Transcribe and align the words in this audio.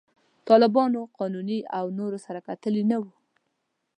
طالبانو، 0.47 1.01
قانوني 1.19 1.59
او 1.77 1.85
نور 1.99 2.13
سره 2.25 2.39
کتلي 2.47 2.83
نه 2.91 2.97
وای. 3.01 3.15